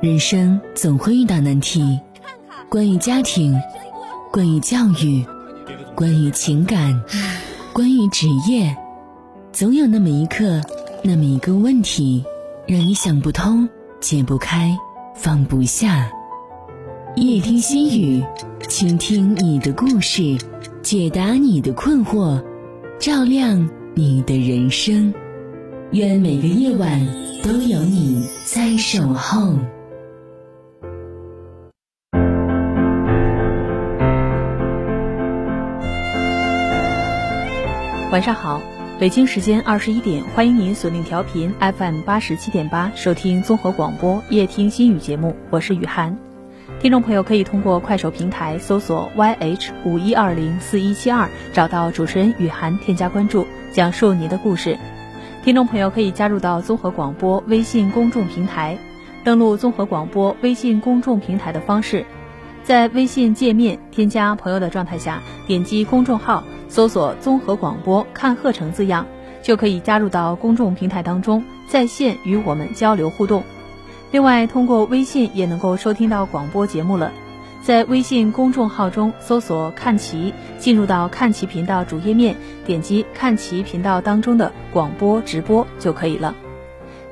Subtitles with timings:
[0.00, 1.98] 人生总会遇到难题，
[2.68, 3.60] 关于家庭，
[4.30, 5.26] 关于教育，
[5.96, 7.02] 关于情感，
[7.72, 8.76] 关于职业，
[9.52, 10.60] 总有那么一刻，
[11.02, 12.24] 那么一个问题，
[12.68, 14.78] 让你想不通、解不开、
[15.16, 16.08] 放不下。
[17.16, 18.22] 夜听心语，
[18.68, 20.38] 倾听你的故事，
[20.80, 22.40] 解答你的困惑，
[23.00, 25.12] 照亮你的人生。
[25.90, 27.04] 愿每个夜晚
[27.42, 29.54] 都有你在守候。
[38.10, 38.62] 晚上好，
[38.98, 46.16] 北京时间二十一点，欢迎您锁定调频 FM 八十七点八，收听综合广播夜听心语节目，我是雨涵。
[46.80, 54.78] 听众朋友可以通过快手平台搜索 YH 五一二零四一七二，找到主持人雨涵，添加关注，讲述您的故事。
[55.44, 58.78] 听众朋友可以加入到综合广播微信公众平台，
[59.22, 62.06] 登录综合广播微信公众平台的方式，
[62.62, 69.06] 在微信界面添加朋友的状态下，点击公众号搜索“综合广播看鹤城”字样，
[69.42, 73.42] 就可以加入到公众平台当中，在线与我们交流互动。
[74.10, 77.10] 另外，通过微信也能够收听到广播节目了。
[77.62, 86.34] 在微信公众号中搜索“看齐”，进入到看齐频道主页面，点击看齐频道当中的广播直播就可以了。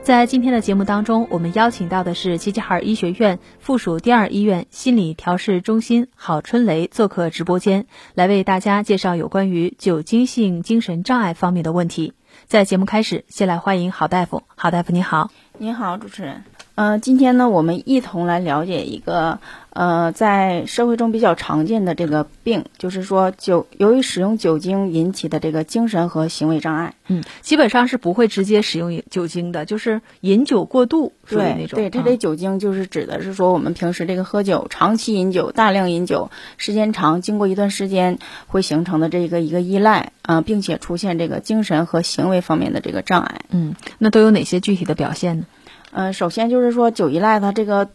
[0.06, 12.12] 在今天的节目当中，我们邀请到的是齐齐哈尔医学院附属第二医院心理调试中心郝春雷做客直播间，来为大家介绍有关于酒精性精神障碍方面的问题。
[12.46, 14.44] 在节目开始，先来欢迎郝大夫。
[14.54, 15.32] 郝大夫，你好。
[15.58, 16.44] 你好，主持人。
[16.76, 19.38] 呃，今天呢，我们一同来了解一个
[19.70, 26.92] 呃，在社会中比较常见的这个病，就是说酒由于使用酒精引起的这个精神和行为障碍。
[27.08, 31.78] 嗯，基本上是不会直接使用酒精的，就是饮酒过度属于那种。
[31.78, 43.40] 对，这类酒精就是指的是说我们平时这个喝酒，长期饮酒、大量饮酒，时间长，经过一段时间会形成的这个一个依赖啊，并且出现这个精神和行为方面的这个障碍。
[43.48, 45.46] 嗯，那都有哪些具体的表现呢？
[45.92, 47.88] 嗯，首先就是说酒依赖，它这个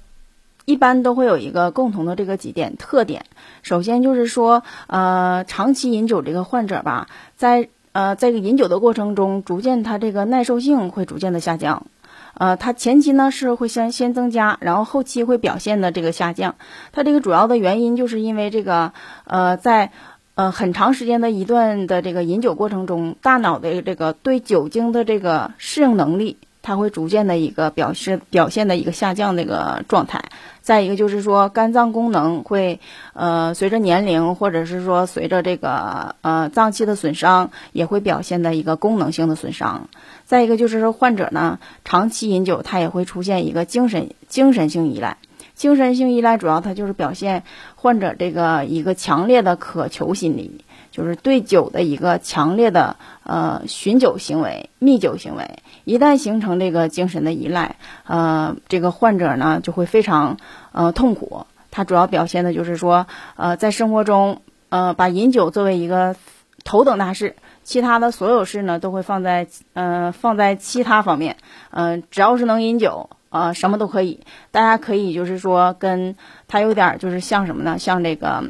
[0.66, 3.26] 一般都会有一个共同的这个几点特点。
[3.62, 11.86] 首先就是说，呃，长期饮酒这个患者吧，在呃在这个饮酒的过程中，逐渐他这个耐受性会逐渐的下降。
[12.34, 16.56] 呃，他前期呢是会先先增加，然后后期会表现的这个下降。
[16.94, 18.94] 它这个主要的原因就是因为这个
[19.26, 19.92] 呃在
[20.36, 26.38] 呃很长时间的一段的这个饮酒过程中，大脑的这个对酒精的这个适应能力。
[26.62, 30.24] 它会逐渐的一个表示表现的一个下降的一个状态，
[30.62, 32.80] 再一个就是说肝脏功能会
[33.14, 39.90] 呃随着年龄或者是说随着这个呃脏器的损伤也会表现的一个功能性的损伤，
[40.26, 45.18] 再一个就是说患者呢长期饮酒，他也会出现一个精神精神性依赖，
[45.56, 47.44] 精神性依赖主要它就是表现
[47.76, 50.64] 患者这个一个强烈的渴求心理。
[50.92, 57.76] 就是对酒的一个强烈的呃寻酒行为、觅酒行为，一旦形成这个精神的依赖，
[58.06, 60.38] 呃，这个患者呢就会非常
[60.72, 61.46] 呃痛苦。
[61.72, 66.16] 他主要表现的就是说，呃，在生活中，呃，把饮酒作为一个
[66.64, 71.38] 头等大事，其他的所有事呢都会放在呃放在其他方面，
[71.70, 74.20] 嗯，只要是能饮酒，呃，什么都可以。
[74.52, 76.16] 大家可以就是说，跟
[76.48, 77.80] 他有点就是像什么呢？
[77.80, 78.44] 像这个，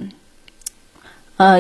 [1.38, 1.60] 呃。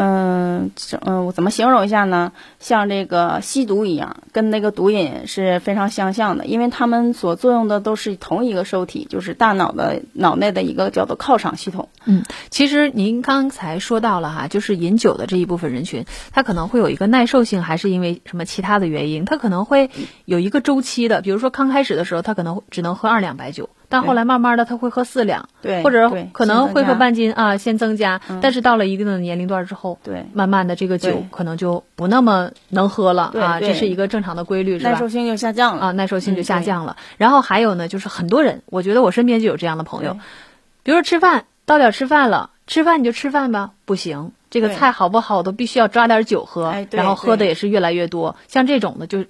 [0.00, 0.70] 嗯，
[1.00, 2.30] 嗯，我怎么形容一下呢？
[2.60, 11.88] 像这个吸毒一样，跟那个毒瘾是非常相像的，因为它们所作用的都是同一个受体，就是大脑的脑内的一个叫做犒赏系统。
[12.04, 19.24] 嗯，其实您刚才说到了哈，就是饮酒的这一部分人群，他可能会有一个耐受性，还是因为什么其他的原因？
[19.24, 19.90] 他可能会
[20.24, 23.68] 有一个周期的，比如说刚开始的时候，他可能只能喝二两白酒。
[23.88, 28.20] 但后来慢慢的他会喝四两，对，或者可能会喝半斤啊，先增加。
[28.42, 34.90] 但是到了一定的年龄段之后，对，慢慢的这个酒可能就不那么能喝了啊，这是一个正常的规律，是吧？
[34.90, 35.86] 耐受性就下降了。
[35.86, 36.96] 啊，耐受性就下降了。
[37.16, 40.18] 然后还有呢，就是很多人，我觉得我身边就有这样的朋友，
[40.82, 49.24] 比如说吃饭到点吃饭了，吃饭你就吃饭吧，不行，这个菜好不好都必须要抓点酒喝，然后喝的也是越来越多，像这种的就。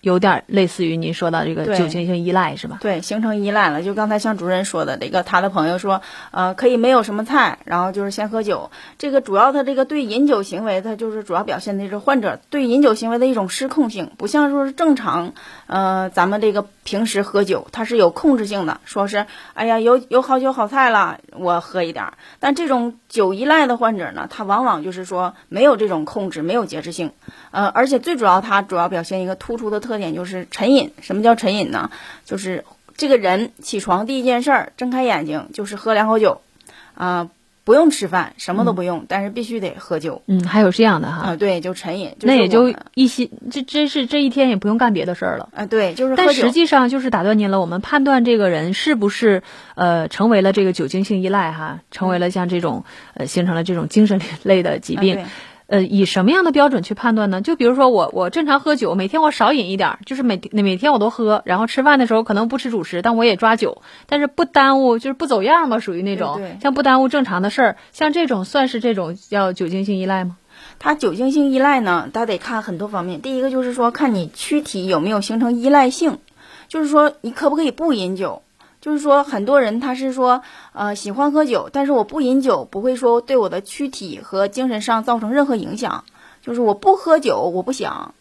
[0.00, 2.78] 有点类似于您说的这个酒精性依赖是吧？
[2.80, 3.82] 对，形成依赖了。
[3.82, 6.00] 就刚才像主任说的，这个他的朋友说，
[6.30, 8.70] 呃，可以没有什么菜，然后就是先喝酒。
[8.96, 15.34] 这个主要他这个对饮酒行为，他就是主要表现的是患者对饮酒行为的一种失控性，不像说是正常，
[15.66, 22.14] 呃，咱们这个平时喝酒，它是有控制性的，说是，哎呀，有有好酒好菜了，我喝一点。
[22.38, 27.12] 但这种酒依赖的患者呢，他往往就是说没有这种控制，没有节制性，
[27.50, 29.89] 呃，而且最主要他主要表现一个突出的特。
[29.90, 30.92] 特点就是沉饮。
[31.00, 31.90] 什么叫沉饮呢？
[32.24, 32.64] 就是
[32.96, 36.40] 这个人起床第一件事儿，睁开眼睛就是喝两口酒，
[36.94, 37.28] 啊。
[37.62, 40.22] 不用吃饭，什么都不用，但是必须得喝酒。
[40.26, 41.22] 嗯，还有这样的哈。
[41.22, 42.16] 啊，对，就晨饮。
[42.22, 45.50] 那也就一些，这真是这一天也不用干别的事儿了。
[45.54, 46.16] 啊，对，就是。
[46.16, 49.42] 但实际上就是打断您了，我们判断这个人是不是
[49.76, 52.84] 呃成为了这个酒精性依赖哈，成为了像这种
[53.14, 55.24] 呃形成了这种精神类的疾病。
[55.70, 57.40] 呃，以什么样的标准去判断呢？
[57.40, 70.36] 就比如说我，我正常喝酒，每天我少饮一点，就是每每天我都喝，然后吃饭的时候可能不吃主食，但我也抓酒，但是不耽误，就是不走样嘛，属于那种，像不耽误正常的事儿，像这种算是这种叫酒精性依赖吗？
[70.80, 76.18] 它酒精性依赖呢，它得看很多方面，第一个就是说看你躯体有没有形成依赖性，
[76.66, 78.42] 就是说你可不可以不饮酒。
[78.80, 80.42] 就是说，很多人他是说，
[80.72, 86.04] 呃，喜欢喝酒，但是我不饮酒，不会说对我的躯体和精神上造成任何影响。
[86.42, 88.14] 就是我不喝酒，我不想，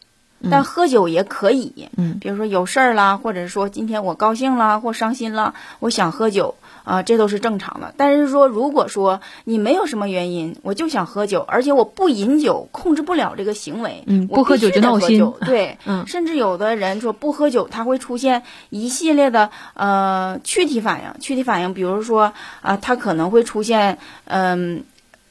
[0.52, 1.88] 但喝酒也可以。
[1.96, 6.56] 嗯，比如说有事儿啦，或者说今天我高兴啦或伤心啦，我想喝酒。
[6.90, 7.94] 啊，这都是正常的。
[7.96, 18.42] 但是说，如果说你没有什么原因，我就想喝酒，而且我不饮酒，控制不了这个行为，嗯，不喝酒就闹心， 对，嗯，甚至有的人说不喝酒，他会出现
[18.72, 24.84] 一系列的呃躯体反应，躯体反应，比如说啊，他可能会出现嗯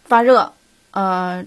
[0.04, 0.52] 发热，
[0.92, 1.44] 呃，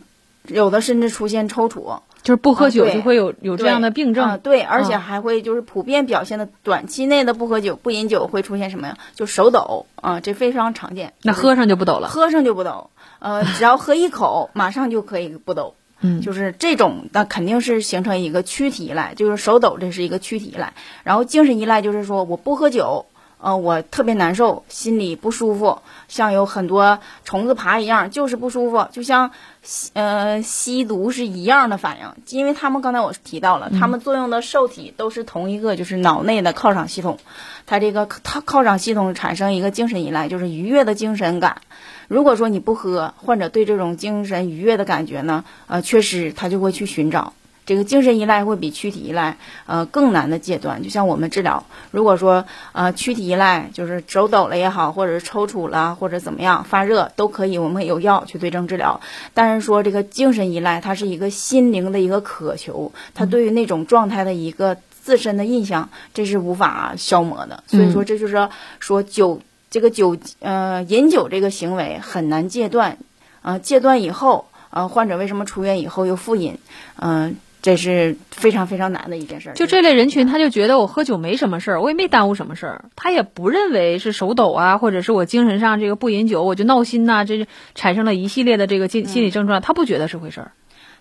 [0.47, 2.01] 有的甚至出现抽搐。
[2.23, 8.97] 就是不喝酒就会有有这样的病症，对，而且还会就是普遍表现的短期内的不喝酒不饮酒会出现什么呀？
[9.15, 11.13] 就手抖啊，这非常常见。
[11.23, 12.07] 那喝上就不抖了？
[12.07, 12.89] 喝上就不抖，
[13.19, 15.73] 呃，只要喝一口，马上就可以不抖。
[16.01, 20.73] 嗯， 就是这种，那肯定是形成一个躯体依赖，就是手抖，这是一个躯体依赖。
[21.03, 23.05] 然后精神依赖就是说我不喝酒。
[23.41, 29.31] 呃，我特别难受，心里不舒服，像有很多虫子爬一样，就是不舒服，就像
[29.63, 32.13] 吸呃吸毒是一样的反应。
[32.29, 37.17] 因为他们刚才我提到了，他们作用的受体都是同一个，就是脑内的犒赏系统。
[37.65, 41.61] 它这个犒犒赏系统产生一个精神依赖，就是愉悦的精神感。
[42.07, 47.33] 如果说你不喝，患者对这种精神愉悦的感觉呢，呃，缺失他就会去寻找。
[47.65, 49.37] 这个精神依赖会比躯体依赖，
[49.67, 50.81] 呃，更难的戒断。
[50.83, 58.99] 就像我们治疗，如果说呃躯体依赖就是手抖了也好，或者是抽搐了，或者怎么样发热都可以，我们有药去对症治疗。
[59.33, 67.63] 但是说这个精神依赖，它是一个心灵的一个渴求，它对于那种状态的一个自身的印象，这是无法消磨的。
[67.67, 68.49] 所以说，这就是
[68.79, 72.97] 说酒这个酒呃饮酒这个行为很难戒断，
[73.43, 76.57] 呃戒断以后，呃患者为什么出院以后又复饮？
[76.95, 77.37] 嗯。
[77.61, 79.51] 这是非常非常难的一件事。
[79.55, 90.51] 就这类人群，他就觉得我喝酒没什么事儿，我也没耽误什么事儿，他也不认为是手抖啊，或者是我精神上这个不饮酒我就闹心呐，这产生了一系列的这个心心理症状，他不觉得是回事儿。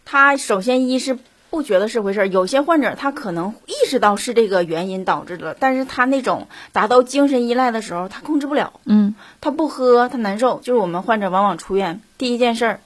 [0.05, 1.19] 他首先一是
[1.51, 8.75] 不觉得是回事儿，有些患者他可能意识到是这个原因导致的，但是他那种达到精神依赖的时候，他控制不了。
[8.85, 10.61] 嗯，他不喝，他难受。
[10.63, 12.81] 就是我们患者往往出院第一件事儿，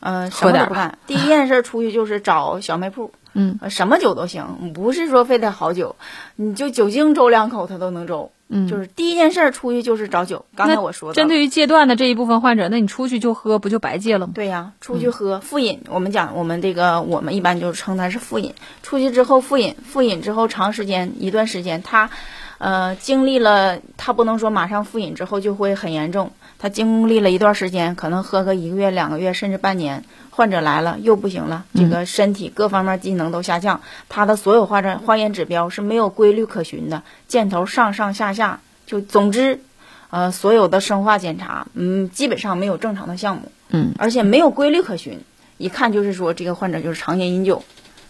[0.00, 3.10] 嗯，什么都不干，第一件事出去就是找小卖铺。
[3.32, 5.96] 嗯，什么酒都行，不是说非得好酒，
[6.36, 8.30] 你就酒精周两口他都能周。
[8.52, 10.44] 嗯，就是第一件事出去就是找酒。
[10.56, 14.32] 刚才我说的，针对于戒断的这一部分患者，那你出去就喝，不就白戒了吗？
[14.34, 18.52] 对呀，出去喝复饮，我们讲我们这个我们一般就称它是复饮。
[18.82, 22.10] 出去之后复饮，复饮之后长时间一段时间，他，
[22.58, 30.04] 呃，经历了他不能说马上复饮之后就会很严重，他经历了一段时间，可能喝个一个月、两个月甚至半年。
[30.32, 39.60] 患者来了又不行了，这个身体各方面机能都下降，他的所有化验化验指标是没有规律可循的，箭头上上下下，就总之，
[40.08, 45.20] 呃，所有的生化检查，嗯，基本上没有正常的项目，嗯，而且没有规律可循，
[45.58, 47.62] 一看就是说这个患者就是常年饮酒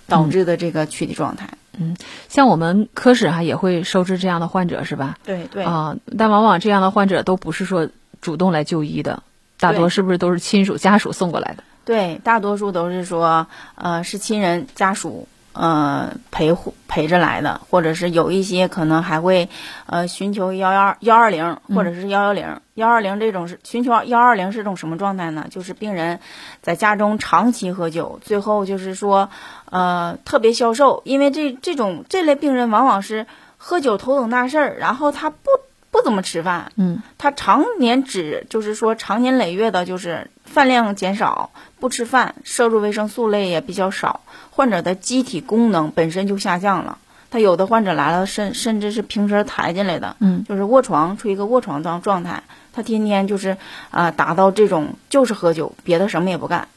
[0.06, 1.96] 导致的这个躯体状态，嗯，
[2.28, 5.18] 像我们科室哈也会收治这样的患者是吧？
[5.24, 7.88] 对对啊，但往往这样的患者都不是说
[8.20, 9.22] 主动来就医的，
[9.58, 11.64] 大多是不是都是亲属家属送过来的？
[11.84, 19.48] 对，大多数都是说，呃，是亲人家属，呃，陪护陪着来的，或者是有一些可能还会，
[19.86, 25.46] 呃，寻求幺幺幺二零，或者是幺幺零幺二零这种是寻求幺二零是种什么状态呢？
[25.50, 26.20] 就是病人
[26.62, 29.30] 在家中长期喝酒，最后就是说，
[29.70, 35.50] 呃，特别消瘦，因为这这种这类病人往往是喝酒头等大事儿，然后他不
[35.90, 41.50] 不怎么吃饭，嗯，他常年只就是说常年累月的，就是饭量减少。
[41.80, 44.20] 不吃饭，摄入维生素类也比较少，
[44.50, 46.98] 患者的机体功能本身就下降了。
[47.30, 52.42] 他有的患者来了，甚甚至是平时抬进来的，嗯，就是卧床，处于一个卧床状状态。
[52.72, 53.56] 他天天就是
[53.90, 56.68] 啊，达到这种就是喝酒，别的什么也不干，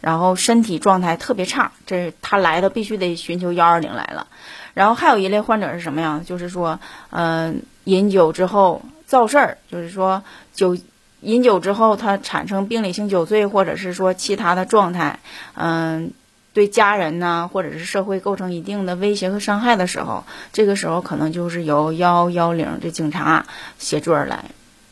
[0.00, 1.72] 然后身体状态特别差。
[1.86, 4.26] 这他来的必须得寻求幺二零来了。
[4.74, 6.22] 然后还有一类患者是什么呀？
[6.24, 6.80] 就是说，
[7.10, 10.76] 嗯，饮酒之后造事儿，就是说酒
[11.22, 15.18] 饮酒之后他产生病理性酒醉，或者是说其他的状态，
[15.54, 16.10] 嗯，
[16.52, 23.46] 对家人呐，或者是社会构成一定的威胁和伤害的时候，这个时候可能就是由幺幺零这警察
[23.78, 24.44] 协助而来。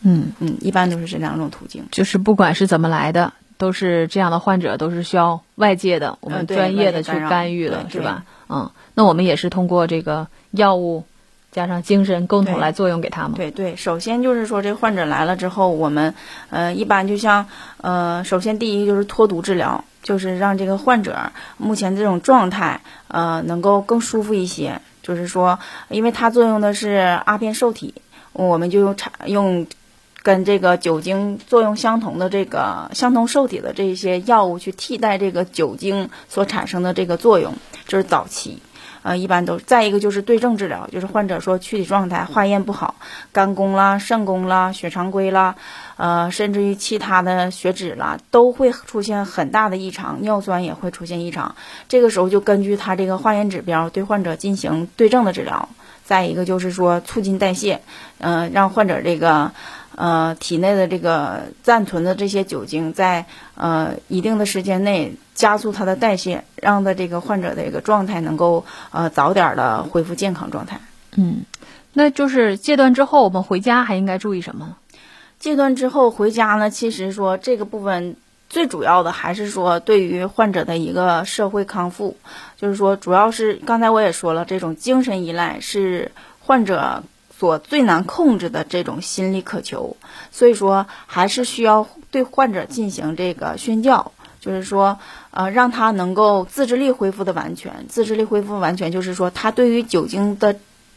[0.03, 1.85] 嗯嗯，一般都是这两种途径。
[1.91, 8.25] 就是不管是怎么来的，都是这样的患者都是需要外界的我们专业的去干预的，是吧？
[8.49, 11.05] 嗯，那我们也是通过这个药物
[11.55, 13.33] 加上精神共同来作用给他们。
[13.33, 16.15] 对对，首先就是说这患者来了之后，我们
[16.51, 17.47] 呃一般就像
[17.81, 21.17] 呃，首先第一就是脱毒治疗，就是让这个患者
[21.57, 24.81] 目前这种状态呃能够更舒服一些。
[25.03, 25.59] 就是说，
[25.89, 27.95] 因为它作用的是阿片受体，
[28.33, 29.67] 我们就用产用。
[30.25, 37.53] 跟这个酒精作用相同的这个相同受体的这些药物去替代这个酒精所产生的这个作用，
[37.87, 38.59] 就是早期，
[39.05, 42.95] 呃，一般都再一个就是对症治疗，就是患者说躯体状态化验不好，
[43.33, 45.55] 肝功啦、肾功啦、血常规啦，
[45.99, 51.55] 呃，甚至于其他的血脂啦，都会出现很大的异常，尿酸也会出现异常，
[51.87, 55.69] 这个时候就根据他这个化验指标对患者进行对症的治疗。
[56.03, 57.81] 再一个就是说促进代谢，
[58.19, 59.53] 嗯，让患者这个。
[59.97, 63.25] 呃，体内的这个暂存的这些酒精，在
[63.55, 70.81] 呃一定的时间内加速它的代谢，让的这个患者的一个状态能够呃早点的恢复健康状态。
[71.17, 71.43] 嗯，
[71.93, 74.77] 那就是戒断之后，我们回家还应该注意什么？
[75.39, 76.69] 戒断之后回家呢？
[76.69, 78.17] 其实说这个部分
[78.51, 82.17] 最主要的还是说对于患者的一个社会康复，
[82.57, 86.11] 就是说主要是刚才我也说了，这种精神依赖是
[86.41, 87.05] 患者。
[87.39, 89.97] 所最难控制的这种心理渴求，
[90.31, 94.99] 所以说还是需要对患者进行这个宣教，就是说，
[95.31, 100.57] 呃，让他能够自制力恢复的完全，自制力恢复完全，就是说他对于酒精的。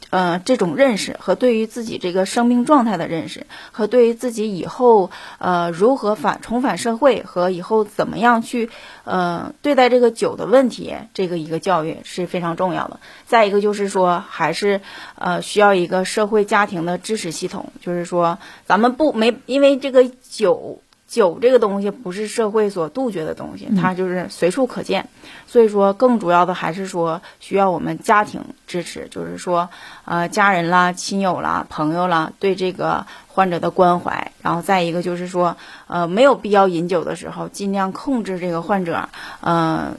[0.09, 8.69] 呃，这种认识和对于自己这个生命状态的认识，和对于自己以后呃如何返重返社会和以后怎么样去
[9.03, 12.99] 呃对待这个酒的问题，这个一个教育是非常重要的。
[13.25, 14.81] 再一个就是说，还是
[15.15, 20.81] 呃需要一个社会家庭的支持系统，就是说咱们不没因为这个酒。
[21.07, 25.07] 酒这个东西不是社会所杜绝的东西，它就是随处可见。
[25.47, 29.69] 所以说，更主要的还是说需要我们家庭支持，就是说，
[30.03, 34.33] 呃，家人啦、亲友啦、朋友啦，对这个患者的关怀。
[34.41, 35.55] 然后再一个就是说，
[35.87, 39.07] 呃，没有必要饮酒的时候，尽量控制这个患者，
[39.39, 39.93] 呃，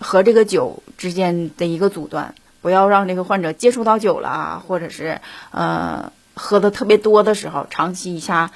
[0.00, 5.20] 和这个酒之间的一个阻断，不要让这个患者接触到酒了，或者是
[5.52, 8.50] 呃喝的特别多的时候，长期一下。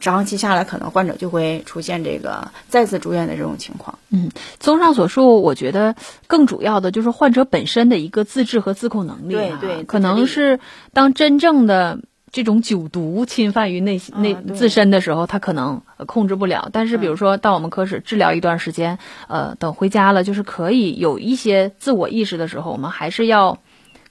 [0.00, 3.98] 长期下来，可能患者就会出现这个再次住院的这种情况。
[4.10, 5.94] 嗯，综上所述，我觉得
[6.26, 9.34] 更主要的就是患者本身的一个自制和自控能力。
[9.34, 10.60] 对对，可能是
[10.92, 16.70] 当真正的这种酒毒侵犯于内心、内自身的时候，他可能控制不了。
[16.72, 23.58] 但是，比如说到我们科室治疗一段时间，呃，等回家了，就是可以有一些自我意识的时候，我们还是要。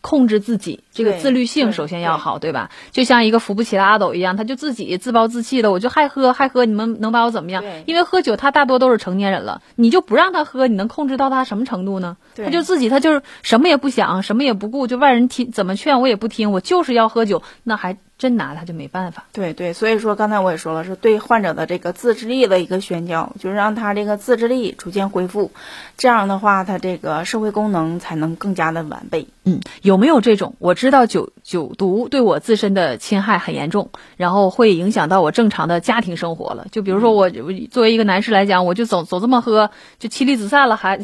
[0.01, 2.69] 控制自己，这个自律性首先要好，对吧？
[2.91, 7.63] 就像一个扶不起的阿斗一样，他就自己自暴自弃的，我就还喝还喝，你们能把我怎么样？
[7.85, 12.17] 因为喝酒，他大多都是成年人了，你就不让他喝，你能控制到他什么程度呢？
[12.35, 17.97] 他就自己，他就是什么也不想，什么也不顾，就外人听怎么劝我也不听，我就是要喝酒，那还。
[18.21, 19.25] 真拿他就没办法。
[19.33, 25.51] 对对，所以说刚才我也说了，是对患者的这个自制力的一个宣教，就是让他这个自制力逐渐恢复，
[25.97, 29.27] 这样的话，他这个社会功能才能更加的完备。
[29.43, 30.53] 嗯，有没有这种？
[30.59, 36.67] 我知道酒酒毒对我自身的侵害很严重，然后会影响到我正常的家庭生活了。
[36.71, 37.31] 就比如说我
[37.71, 40.99] 作为一个男士来讲，我就总总这么喝，就妻离子散了，还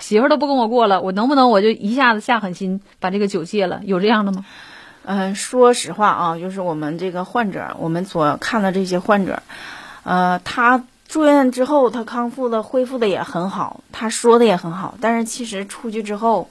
[0.00, 3.82] 媳妇都不跟我过了，我能不能我就一下子下狠心把这个酒戒了？
[3.84, 4.46] 有这样的吗？
[5.04, 9.42] 嗯，说实话啊，就是我们这个患者，我们所看的这些患者，
[10.04, 14.94] 呃，他住院之后，他康复的、恢复的也很好，他说的也很好。
[15.00, 16.48] 但是其实出去之后，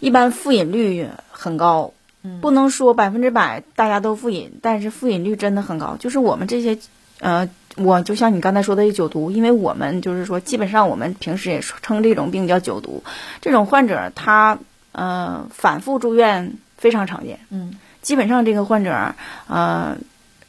[0.00, 1.92] 一般复饮率很高，
[2.40, 5.96] 不能说百分之百大家都复饮，但是复饮率真的很高。
[5.96, 6.76] 就是我们这些，
[7.20, 13.04] 呃，我就像你刚才说的酒毒，因为我们就是说，基本上我们平时也称这种病叫酒毒。
[13.40, 14.58] 这种患者他，
[14.90, 16.58] 呃，反复住院。
[16.86, 19.16] 非常常见，嗯，基本上这个患者，
[19.48, 19.96] 呃，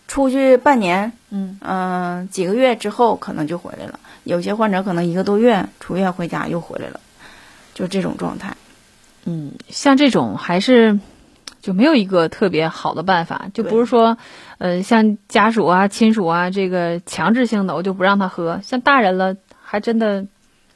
[0.08, 4.00] 出去半年，嗯嗯，几个月之后可能就回来了。
[4.24, 7.00] 有些患者可能一个多月出院回家又回来了，
[7.74, 8.56] 就这种状态。
[9.25, 11.00] 嗯，像这种还是
[11.60, 14.20] 就没有一个特别好的办法，就不是说，
[14.60, 18.62] 呃，像家属啊、亲属啊，这个强制性的我就不让他喝。
[18.63, 20.27] 像大人了，还真的。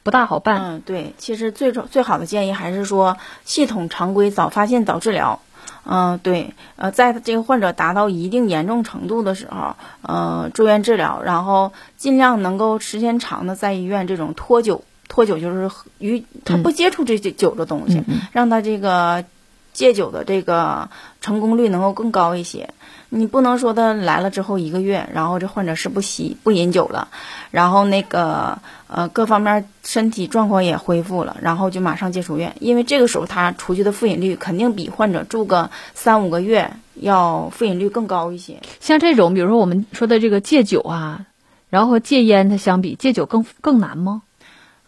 [0.04, 0.60] 不大好办。
[0.64, 5.40] 嗯，对，其实最最好的建议还是说系统常规早发现早治疗。
[5.84, 19.26] 嗯，对，呃，在这个患者达到一定严重程度的时候，呃，住院治疗，然后尽量能够时间长的在医院这种脱酒，脱酒就是与他不接触这些酒的东西，让他这个
[19.74, 22.70] 戒酒的这个成功率能够更高一些。
[23.14, 27.10] 你不能说他来了之后一个月，然后这患者是不吸不饮酒了，
[27.52, 38.58] 然后那个呃各方面身体状况也恢复了，然后就马上接出院，因为这个时候他出去的复饮率肯定比患者住个三五个月要复饮率更高一些。
[38.80, 41.26] 像这种，比如说我们说的这个戒酒啊，
[41.70, 44.22] 然后和戒烟它相比，戒酒更更难吗？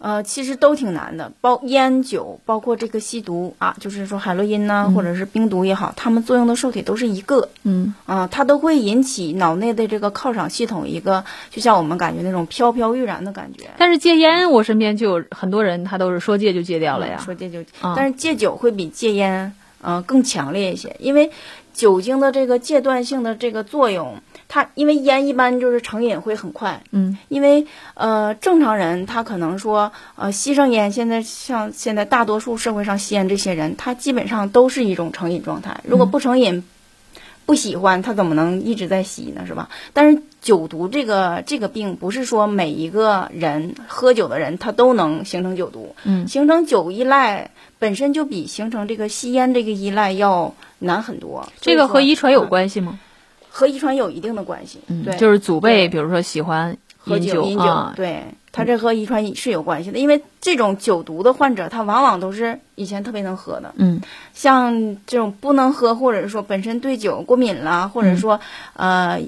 [0.03, 13.69] 呃，其实都挺难的，包烟酒，包括这个吸毒啊，就是说海洛因呐，或者是冰毒也好，它们作用的受体都是一个，嗯，啊，它都会引起脑内的这个犒赏系统一个，就像我们感觉那种飘飘欲然的感觉。
[13.77, 17.63] 但是戒烟，我身边就有很多人，他都是说戒就戒掉了呀，说戒就，
[17.95, 21.31] 但是戒酒会比戒烟，嗯，更强烈一些，因为
[21.74, 24.17] 酒精的这个戒断性的这个作用。
[24.53, 35.81] 它因为烟一般就是成瘾会很快，嗯，因为呃正常人他可能说呃吸上烟，现在像现在大多数社会上吸烟这些人，他基本上都是一种成瘾状态。
[35.83, 36.63] 如果不成瘾，
[37.48, 39.43] 不喜欢他怎么能一直在吸呢？
[39.48, 39.69] 是吧？
[39.91, 51.48] 但是酒毒这个这个病不是说每一个人喝酒的人他都能形成酒毒，嗯，形成酒依赖本身就比形成这个吸烟这个依赖要难很多。
[51.60, 53.00] 这个和遗传有关系吗？
[53.55, 60.00] 和遗传有一定的关系，对，就是祖辈，比如说喜欢喝酒，饮酒，对，他这和遗传是有关系的。
[60.00, 64.01] 因为这种酒毒的患者，他往往都是以前特别能喝的，嗯，
[64.33, 68.39] 像这种不能喝，或者说本身对酒过敏了，或者说
[68.74, 69.22] 呃。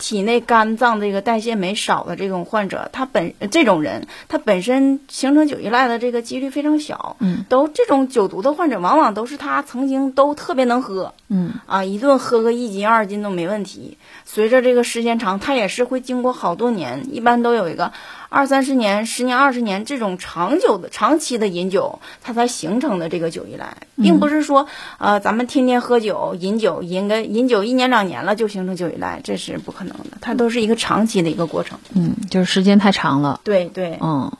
[0.00, 7.16] 体内肝脏这个代谢酶少的这种患者，他本这种人，他本身形成酒依赖的这个几率非常小。
[7.20, 11.12] 嗯，都这种酒毒的患者，往往都是他曾经都特别能喝。
[11.28, 13.98] 嗯，啊，一顿喝个一斤二斤都没问题。
[14.24, 17.92] 随着这个时间长，他也是会经过好多年，一般都有一个。
[18.30, 24.66] 二三十年、十年、二十年这种长久的、长期的饮酒，它才形成的这个酒依赖，并不是说，
[24.98, 31.76] 呃，咱们天天喝酒、饮酒、饮个饮酒一年两年了就形成酒依赖，这是不可能的，它都是一个长期的一个过程。
[31.92, 33.40] 嗯，就是时间太长了。
[33.42, 33.98] 对对。
[34.00, 34.32] 嗯，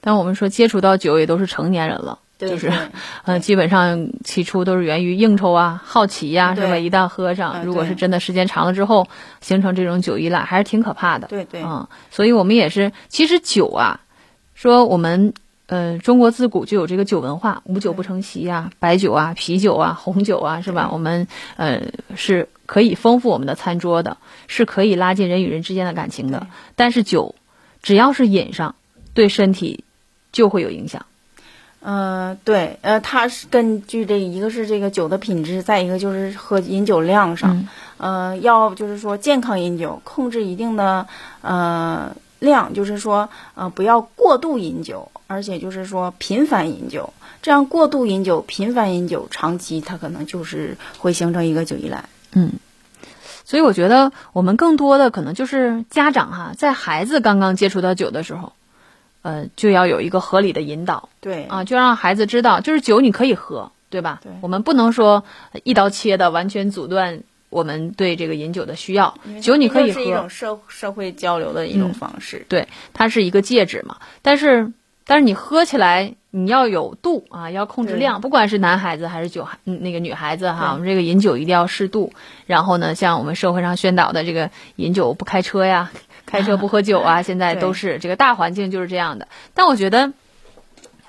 [0.00, 2.18] 但我们说接触到酒也都是成年人了。
[2.36, 2.70] 就是，
[3.24, 6.76] 嗯，基本上起初都是源于应酬啊、好奇呀，是吧？
[6.76, 9.06] 一旦喝上，如果是真的时间长了之后，
[9.40, 11.28] 形成这种酒依赖，还是挺可怕的。
[11.28, 14.00] 对对，嗯，所以我们也是，其实酒啊，
[14.54, 15.32] 说我们，
[15.66, 20.90] 呃，中国自古就有这个酒文化，无酒不成席呀，白酒啊、啤酒啊、红酒啊，是吧？
[20.92, 21.80] 我们，呃，
[22.16, 24.16] 是可以丰富我们的餐桌的，
[24.48, 26.48] 是可以拉近人与人之间的感情的。
[26.74, 27.36] 但是酒，
[27.80, 28.74] 只要是饮上，
[29.14, 29.84] 对身体
[30.32, 31.06] 就会有影响。
[31.86, 37.68] 嗯，对，呃，它是根据这一个是这个酒的品质，再一个就是喝饮酒量上，
[37.98, 41.06] 呃，要就是说健康饮酒，控制一定的
[41.42, 52.08] 呃量，就是说呃不要过度饮酒，而且就是说频繁饮酒，这样过度饮酒、频繁饮酒，长期它可能就是会形成一个酒依赖。
[52.32, 52.52] 嗯，
[53.44, 58.54] 所以我觉得我们更多的可能就是家长哈，在孩子刚刚接触到酒的时候。
[59.24, 64.20] 呃，就要有一个合理的引导，对啊，就让孩子知道，就是酒你可以喝，对吧？
[64.22, 65.24] 对，我们不能说
[65.62, 69.14] 一刀切的完全阻断我们对这个饮酒的需要。
[69.40, 72.44] 酒你可以喝，是一种社社会交流的一种方式。
[72.50, 73.96] 对，它是一个介质嘛。
[74.20, 74.70] 但是，
[75.06, 78.20] 但是你喝起来你要有度啊，要控制量。
[78.20, 82.12] 不管是男孩子还是酒孩，那个女孩子哈，我们这个饮酒一定要适度。
[82.44, 85.90] 然后呢，像我们社会上宣导的这个饮酒不开车呀。
[86.26, 87.22] 开车不喝酒啊！
[87.22, 89.26] 现在都是这个大环境就是这样的。
[89.54, 90.12] 但我觉得，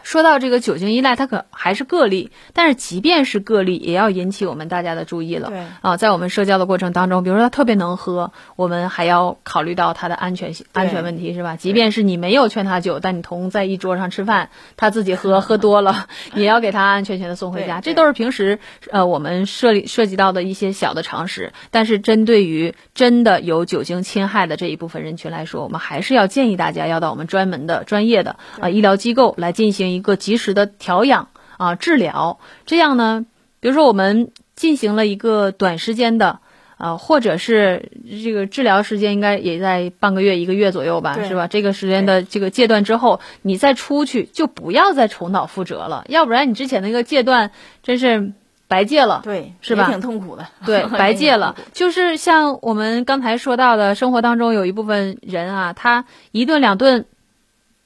[0.05, 2.29] 说到这个酒精依赖，它可还是个例。
[2.53, 5.49] 但是即便是个例，也要引起我们大家的注意了。
[5.49, 11.55] 对啊，在我们社交的过程当中，比如说他特别能喝，我们还要考虑到他的安全性、安全问题，是吧？
[11.55, 17.81] 即便是你没有劝他酒，但你同在一桌上吃饭，他自己喝喝多了， 也要给他安安全全的送回家。
[17.81, 18.59] 这都是平时
[18.91, 21.51] 呃我们涉涉及到的一些小的常识。
[21.71, 32.39] 但是针对于真的有酒精侵害的这一部分人群来说，我们还是要建议大家要到我们专门的、专业的啊医疗机构来进行一个及时的调养啊治疗。
[32.65, 33.25] 这样呢，
[33.59, 36.39] 比如说我们进行了一个短时间的
[36.77, 37.91] 啊，或者是
[38.23, 41.47] 这个治疗时间应该也在半个月、一个月左右吧，是吧？
[41.47, 48.33] 这个时间的这个戒断之后，你再出去就不要再重蹈覆辙了，要不然你之前那个戒断真是。
[48.67, 49.87] 白戒了，对，是吧？
[49.91, 57.05] 挺痛苦的，对， 白戒了，就是像我们刚才说到的，生活当中有一部分人啊，他一顿两顿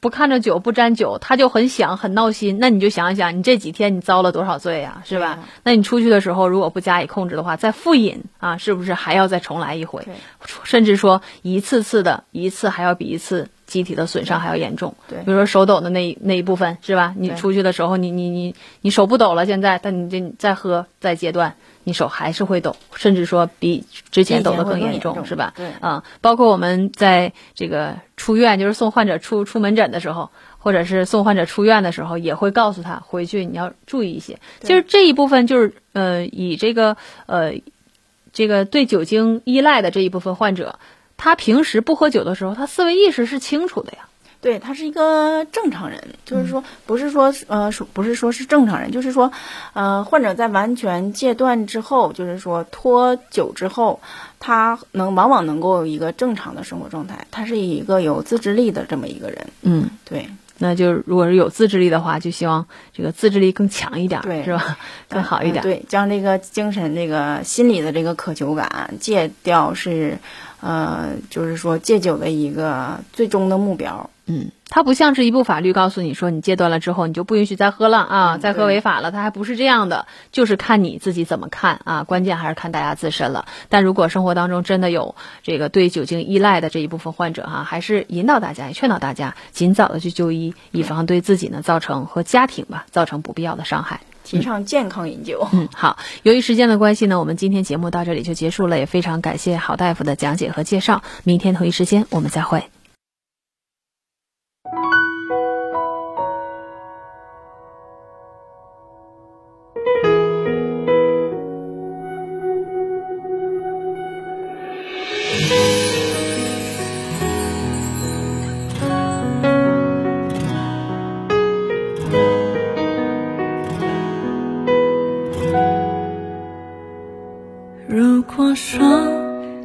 [0.02, 2.58] 不看着酒不沾酒，他就很想很闹心。
[2.60, 5.40] 那你就想一想，你这几天你遭了多少罪呀，是吧？
[5.64, 10.08] 那你出去的时候如果不加以控制的话，再复饮啊，是不是还要再重来一回？
[10.64, 14.96] 甚至说一次次的，一次还要比一次机体的损伤还要严重。
[15.08, 17.14] 对，比如说手抖的那那一部分，是吧？
[17.18, 21.56] 你出去的时候，你你你你手不抖了，现在，但你这再喝再阶段。
[21.90, 25.54] 你手还是会抖，甚至说比之前抖得更严重，是吧？
[25.56, 34.40] 对，啊，包括我们在这个出院，就是送患者出出门诊的时候，或者是送患者出院的时候，也会告诉他回去你要注意一些。
[34.62, 37.54] 其实这一部分就是呃，以这个呃，
[38.32, 40.78] 这个对酒精依赖的这一部分患者，
[41.18, 44.09] 他平时不喝酒的时候，他思维意识是清楚的呀。
[44.42, 49.32] 对他是一个正常人，就是说不是说呃说不是说是正常人，就是说，
[49.74, 54.00] 呃患者在完全戒断之后，就是说脱酒之后，
[54.40, 59.48] 他能往往能够有一个正常的生活状态，他是一个有自制力的这么一个人。
[59.62, 64.78] 嗯，对，那就如果是有自制力的话，就希望这个自制力更强一点，对，是吧？
[65.10, 65.62] 更好一点。
[65.62, 70.18] 对，将这个精神这个心理的这个渴求感戒掉是，
[70.62, 74.10] 呃，就是说戒酒的一个最终的目标。
[74.32, 83.48] 嗯，它不像是一部法律告诉你说你戒断了之后你就不允许再喝了啊，再喝违法了，它还不是这样的，就是看你自己怎么看啊，关键还是看大家自身了。
[83.70, 94.02] 但如果生活当中真的有这个对酒精依赖的这一部分患者哈，还是引导大家，也劝导大家尽早的去就医，以防对自己呢造成和家庭吧造成不必要的伤害。
[94.30, 95.48] 提倡健康饮酒。
[95.52, 101.02] 嗯，好，由于时间的关系呢，我们今天节目到这里就结束了，也非常感谢郝大夫的讲解和介绍。
[101.24, 102.70] 明天同一时间我们再会。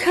[0.00, 0.10] 开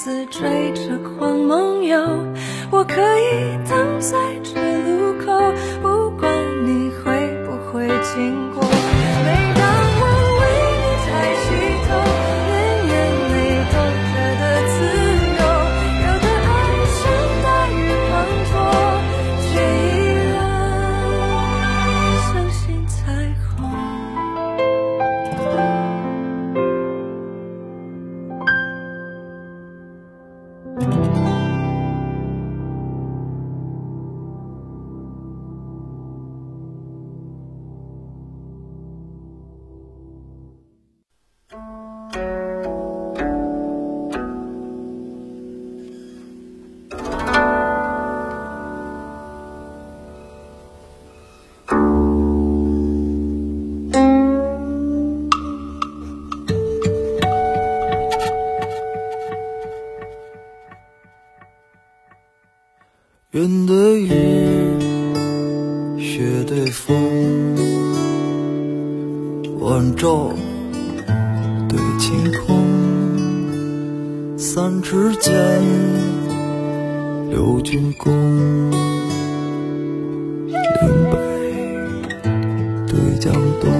[0.00, 1.98] 似追着光梦游。
[2.70, 4.16] 我可以等在
[63.38, 64.10] 云对雨，
[65.96, 66.92] 雪对风，
[69.60, 70.32] 晚照
[71.68, 75.32] 对晴空，三尺剑，
[77.30, 78.12] 六钧弓，
[80.48, 80.56] 岭
[81.12, 81.16] 北
[82.88, 83.70] 对江东，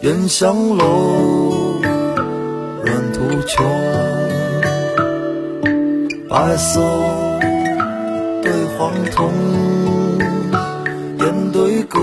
[0.00, 1.78] 烟香楼，
[2.82, 3.62] 软土丘，
[6.26, 7.25] 白色。
[8.86, 9.32] 对黄铜，
[11.18, 11.98] 烟对歌，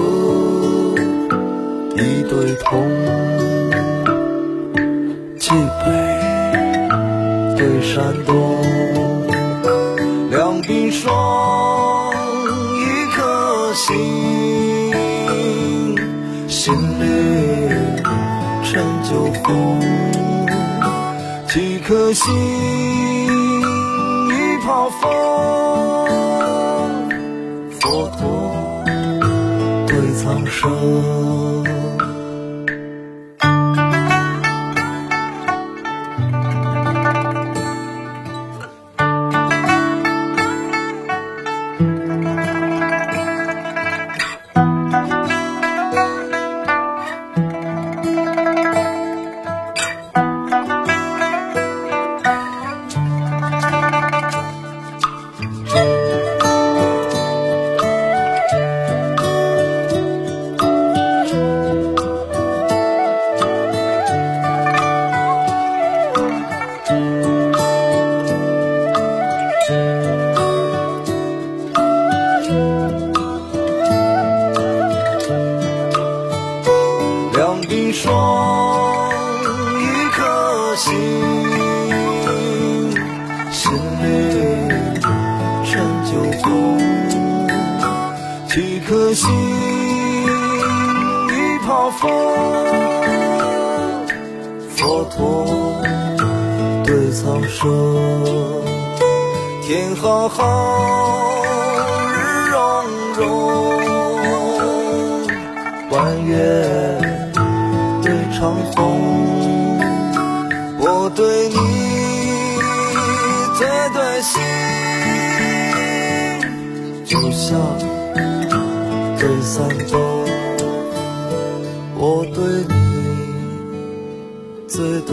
[1.95, 2.83] 一对铜，
[5.39, 5.53] 冀
[5.85, 5.85] 北
[7.55, 8.57] 对山东，
[10.29, 12.13] 两鬓霜，
[12.79, 12.81] 一
[13.15, 13.95] 颗心，
[16.49, 17.69] 心里
[18.61, 19.79] 陈酒红，
[21.47, 22.33] 几颗心，
[24.27, 26.02] 一泡风。
[27.93, 28.83] 佛陀
[29.85, 31.72] 对苍生。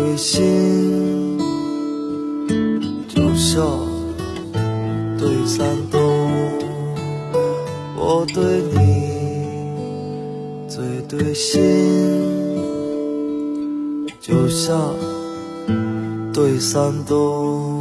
[0.01, 1.39] 对心，
[3.07, 3.63] 就像
[5.19, 6.01] 对山东。
[7.99, 8.79] 我对你
[10.67, 11.61] 最对心。
[14.19, 14.95] 就像
[16.33, 17.80] 对山东。